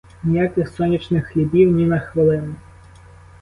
Ніяких 0.23 0.69
сонячних 0.69 1.25
хлібів 1.27 1.71
ні 1.71 1.85
на 1.85 1.99
хвилину! 1.99 2.55